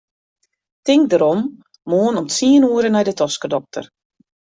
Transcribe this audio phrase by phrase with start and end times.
[0.89, 1.41] Tink derom,
[1.93, 3.85] moarn om tsien oere nei de toskedokter.